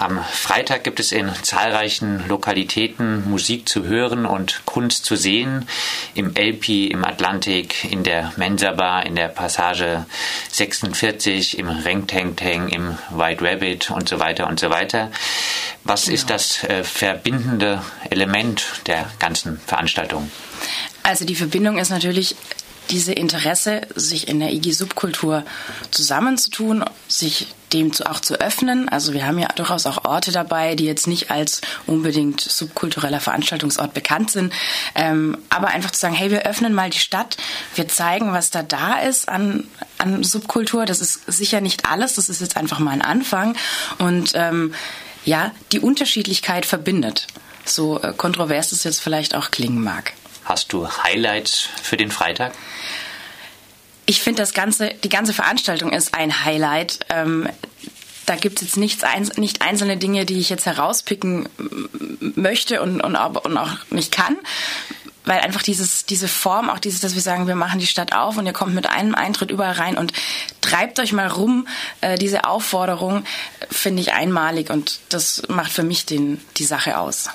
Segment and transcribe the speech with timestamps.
[0.00, 5.68] Am Freitag gibt es in zahlreichen Lokalitäten Musik zu hören und Kunst zu sehen.
[6.14, 10.06] Im Elpi, im Atlantik, in der Mensa Bar, in der Passage
[10.52, 15.10] 46, im Reng Teng Teng, im White Rabbit und so weiter und so weiter.
[15.84, 16.14] Was genau.
[16.14, 20.30] ist das äh, verbindende Element der ganzen Veranstaltung?
[21.02, 22.36] Also die Verbindung ist natürlich
[22.90, 25.44] diese Interesse, sich in der IG-Subkultur
[25.90, 28.88] zusammenzutun, sich dem zu, auch zu öffnen.
[28.88, 33.94] Also wir haben ja durchaus auch Orte dabei, die jetzt nicht als unbedingt subkultureller Veranstaltungsort
[33.94, 34.52] bekannt sind,
[34.94, 37.36] ähm, aber einfach zu sagen, hey, wir öffnen mal die Stadt,
[37.74, 39.64] wir zeigen, was da da ist an,
[39.98, 40.84] an Subkultur.
[40.84, 43.56] Das ist sicher nicht alles, das ist jetzt einfach mal ein Anfang
[43.98, 44.74] und ähm,
[45.24, 47.26] ja, die Unterschiedlichkeit verbindet.
[47.64, 50.14] So äh, kontrovers es jetzt vielleicht auch klingen mag.
[50.50, 52.52] Hast du Highlights für den Freitag?
[54.04, 56.98] Ich finde, ganze, die ganze Veranstaltung ist ein Highlight.
[57.08, 57.48] Ähm,
[58.26, 59.04] da gibt es jetzt nichts,
[59.36, 61.48] nicht einzelne Dinge, die ich jetzt herauspicken
[62.34, 64.36] möchte und, und, und auch nicht kann
[65.26, 68.38] weil einfach dieses, diese Form, auch dieses, dass wir sagen, wir machen die Stadt auf
[68.38, 70.12] und ihr kommt mit einem Eintritt überall rein und
[70.62, 71.68] treibt euch mal rum,
[72.00, 73.24] äh, diese Aufforderung
[73.70, 77.28] finde ich einmalig und das macht für mich den, die Sache aus.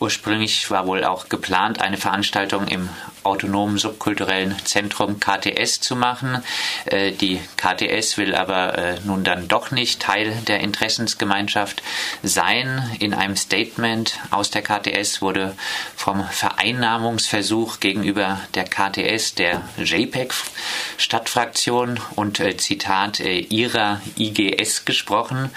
[0.00, 2.88] Ursprünglich war wohl auch geplant, eine Veranstaltung im
[3.24, 6.40] autonomen subkulturellen Zentrum KTS zu machen.
[6.84, 11.82] Äh, die KTS will aber äh, nun dann doch nicht Teil der Interessensgemeinschaft
[12.22, 12.88] sein.
[13.00, 15.56] In einem Statement aus der KTS wurde
[15.96, 25.50] vom Vereinnahmungsversuch gegenüber der KTS, der JPEG-Stadtfraktion und äh, Zitat ihrer IGS gesprochen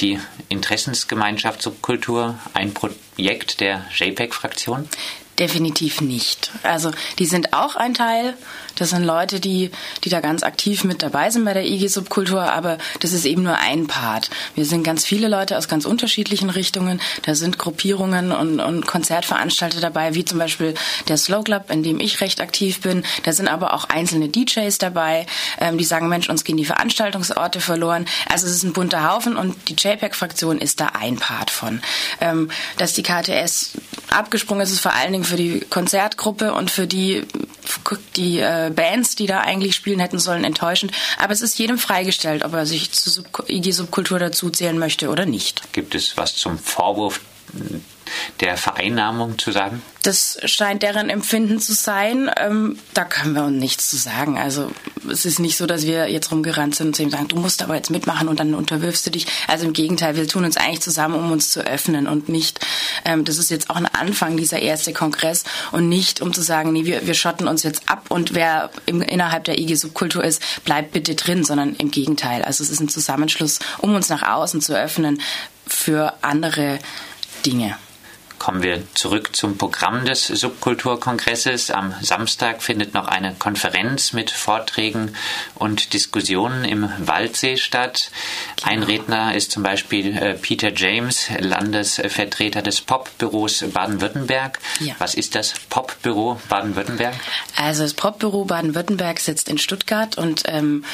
[0.00, 0.18] die
[0.48, 4.88] Interessensgemeinschaft Subkultur ein Projekt der JPEG-Fraktion?
[5.38, 6.50] Definitiv nicht.
[6.64, 8.34] Also die sind auch ein Teil.
[8.74, 9.70] Das sind Leute, die,
[10.04, 13.42] die da ganz aktiv mit dabei sind bei der IG Subkultur, aber das ist eben
[13.42, 14.30] nur ein Part.
[14.54, 17.00] Wir sind ganz viele Leute aus ganz unterschiedlichen Richtungen.
[17.22, 20.74] Da sind Gruppierungen und, und Konzertveranstalter dabei, wie zum Beispiel
[21.08, 23.04] der Slow Club, in dem ich recht aktiv bin.
[23.24, 25.26] Da sind aber auch einzelne DJs dabei,
[25.60, 28.06] ähm, die sagen, Mensch, uns gehen die Veranstaltungsorte verloren.
[28.28, 31.80] Also es ist ein bunter Haufen und die JPEG-Fraktion ist da ein Part von.
[32.20, 33.72] Ähm, dass die KTS
[34.10, 37.24] abgesprungen ist, ist vor allen Dingen für die Konzertgruppe und für die,
[38.16, 40.92] die äh, Bands, die da eigentlich spielen hätten sollen, enttäuschend.
[41.18, 45.72] Aber es ist jedem freigestellt, ob er sich zur Sub IG-Subkultur dazuzählen möchte oder nicht.
[45.72, 47.20] Gibt es was zum Vorwurf
[48.40, 49.82] der Vereinnahmung zu sagen?
[50.02, 52.30] Das scheint deren Empfinden zu sein.
[52.36, 54.38] Ähm, da können wir uns nichts zu sagen.
[54.38, 54.70] Also
[55.10, 57.62] es ist nicht so, dass wir jetzt rumgerannt sind und zu ihm sagen, du musst
[57.62, 59.26] aber jetzt mitmachen und dann unterwirfst du dich.
[59.48, 62.60] Also im Gegenteil, wir tun uns eigentlich zusammen, um uns zu öffnen und nicht,
[63.04, 66.72] ähm, das ist jetzt auch ein Anfang, dieser erste Kongress und nicht, um zu sagen,
[66.72, 70.92] nee, wir, wir schotten uns jetzt ab und wer im, innerhalb der IG-Subkultur ist, bleibt
[70.92, 72.42] bitte drin, sondern im Gegenteil.
[72.42, 75.20] Also es ist ein Zusammenschluss, um uns nach außen zu öffnen
[75.66, 76.78] für andere
[77.44, 77.76] Dinge.
[78.38, 81.72] Kommen wir zurück zum Programm des Subkulturkongresses.
[81.72, 85.14] Am Samstag findet noch eine Konferenz mit Vorträgen
[85.56, 88.10] und Diskussionen im Waldsee statt.
[88.62, 94.60] Ein Redner ist zum Beispiel äh, Peter James, Landesvertreter des Popbüros Baden-Württemberg.
[94.78, 94.94] Ja.
[94.98, 97.14] Was ist das Popbüro Baden-Württemberg?
[97.56, 100.84] Also das Popbüro Baden-Württemberg sitzt in Stuttgart und ähm,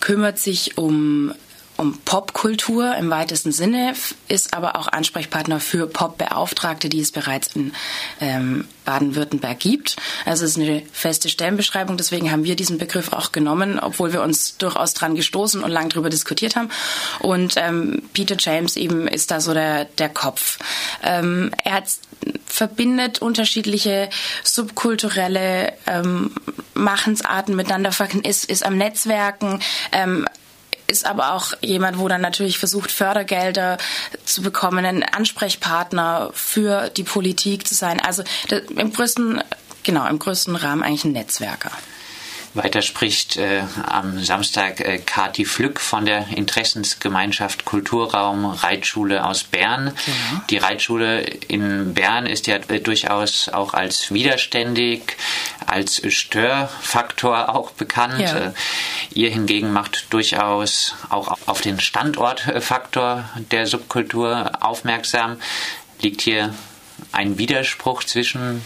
[0.00, 1.34] kümmert sich um
[1.76, 3.94] um Popkultur im weitesten Sinne,
[4.28, 7.72] ist aber auch Ansprechpartner für Popbeauftragte, die es bereits in
[8.20, 9.96] ähm, Baden-Württemberg gibt.
[10.24, 14.22] Also es ist eine feste Stellenbeschreibung, deswegen haben wir diesen Begriff auch genommen, obwohl wir
[14.22, 16.70] uns durchaus dran gestoßen und lang darüber diskutiert haben.
[17.20, 20.58] Und ähm, Peter James eben ist da so der, der Kopf.
[21.02, 21.84] Ähm, er hat
[22.46, 24.08] verbindet unterschiedliche
[24.42, 26.32] subkulturelle ähm,
[26.74, 27.90] Machensarten miteinander,
[28.22, 29.60] ist, ist am Netzwerken,
[29.92, 30.26] ähm,
[30.86, 33.78] ist aber auch jemand, wo dann natürlich versucht, Fördergelder
[34.24, 38.00] zu bekommen, ein Ansprechpartner für die Politik zu sein.
[38.00, 38.22] Also
[38.76, 39.42] im größten,
[39.82, 41.70] genau, im größten Rahmen eigentlich ein Netzwerker.
[42.56, 49.92] Weiter spricht äh, am Samstag äh, Kati Flück von der Interessensgemeinschaft Kulturraum Reitschule aus Bern.
[50.06, 50.44] Ja.
[50.50, 55.16] Die Reitschule in Bern ist ja äh, durchaus auch als widerständig,
[55.66, 58.20] als Störfaktor auch bekannt.
[58.20, 58.36] Ja.
[58.36, 58.52] Äh,
[59.12, 65.36] ihr hingegen macht durchaus auch auf den Standortfaktor der Subkultur aufmerksam.
[66.00, 66.54] Liegt hier
[67.12, 68.62] ein Widerspruch zwischen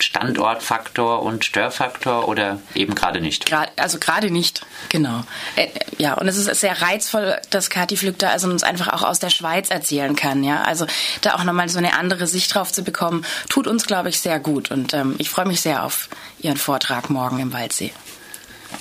[0.00, 3.52] Standortfaktor und Störfaktor oder eben gerade nicht?
[3.76, 5.22] also gerade nicht, genau.
[5.56, 5.68] Äh,
[5.98, 9.30] ja, und es ist sehr reizvoll, dass Kathi da also uns einfach auch aus der
[9.30, 10.42] Schweiz erzählen kann.
[10.42, 10.86] Ja, also
[11.20, 14.40] da auch nochmal so eine andere Sicht drauf zu bekommen, tut uns, glaube ich, sehr
[14.40, 14.70] gut.
[14.70, 16.08] Und ähm, ich freue mich sehr auf
[16.40, 17.92] Ihren Vortrag morgen im Waldsee.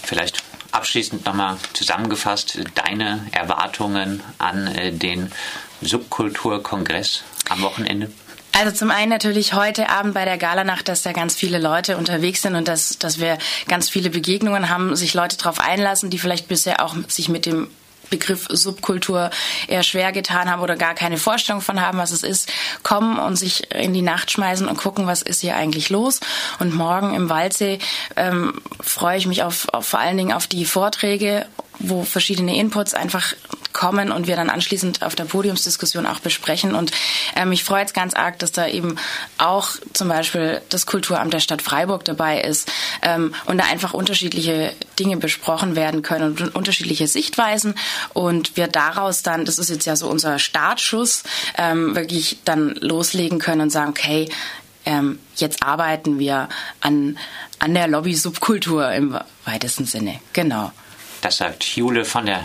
[0.03, 5.31] Vielleicht abschließend nochmal zusammengefasst deine Erwartungen an äh, den
[5.81, 8.09] Subkulturkongress am Wochenende?
[8.57, 12.43] Also zum einen natürlich heute Abend bei der Galanacht, dass da ganz viele Leute unterwegs
[12.43, 16.47] sind und dass, dass wir ganz viele Begegnungen haben, sich Leute darauf einlassen, die vielleicht
[16.47, 17.67] bisher auch sich mit dem
[18.09, 19.31] Begriff Subkultur
[19.67, 22.51] eher schwer getan haben oder gar keine Vorstellung von haben, was es ist,
[22.83, 26.19] kommen und sich in die Nacht schmeißen und gucken, was ist hier eigentlich los.
[26.59, 27.79] Und morgen im Waldsee
[28.15, 31.47] ähm, freue ich mich auf, auf vor allen Dingen auf die Vorträge
[31.79, 33.33] wo verschiedene Inputs einfach
[33.73, 36.75] kommen und wir dann anschließend auf der Podiumsdiskussion auch besprechen.
[36.75, 36.91] Und
[37.35, 38.95] ähm, ich freue jetzt ganz arg, dass da eben
[39.37, 42.71] auch zum Beispiel das Kulturamt der Stadt Freiburg dabei ist
[43.01, 47.75] ähm, und da einfach unterschiedliche Dinge besprochen werden können und unterschiedliche Sichtweisen.
[48.13, 51.23] Und wir daraus dann, das ist jetzt ja so unser Startschuss,
[51.57, 54.29] ähm, wirklich dann loslegen können und sagen, okay,
[54.85, 56.49] ähm, jetzt arbeiten wir
[56.81, 57.17] an,
[57.59, 60.19] an der Lobby-Subkultur im weitesten Sinne.
[60.33, 60.71] Genau.
[61.21, 62.39] Das sagt Jule von der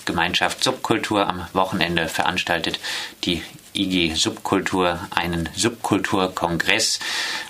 [0.00, 1.26] Interessensgemeinschaft Subkultur.
[1.26, 2.80] Am Wochenende veranstaltet
[3.24, 3.42] die
[3.74, 6.98] IG Subkultur einen Subkulturkongress.